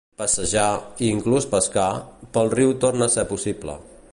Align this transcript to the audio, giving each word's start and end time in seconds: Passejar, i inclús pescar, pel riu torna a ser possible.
Passejar, 0.19 0.69
i 1.07 1.09
inclús 1.17 1.47
pescar, 1.51 1.91
pel 2.39 2.51
riu 2.57 2.73
torna 2.85 3.09
a 3.09 3.17
ser 3.17 3.27
possible. 3.35 3.77